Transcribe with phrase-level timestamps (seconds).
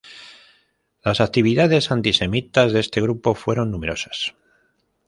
[1.03, 4.33] Las actividades antisemitas de este grupo fueron numerosas.